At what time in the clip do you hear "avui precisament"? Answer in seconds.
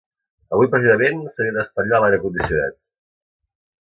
0.55-1.21